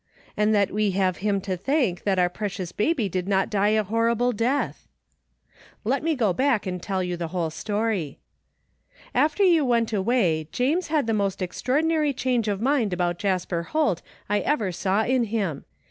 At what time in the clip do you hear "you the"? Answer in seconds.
7.03-7.27